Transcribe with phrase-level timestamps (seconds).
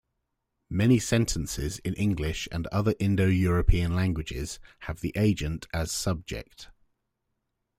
[0.71, 6.69] Many sentences in English and other Indo-European languages have the agent as subject.